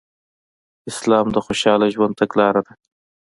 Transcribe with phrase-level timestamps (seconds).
[0.91, 2.73] اسلام د خوشحاله ژوند تګلاره ده